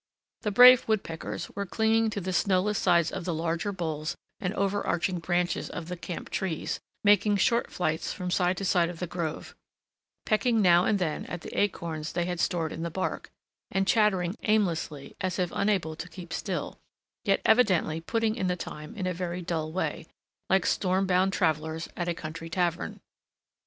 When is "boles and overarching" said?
3.71-5.19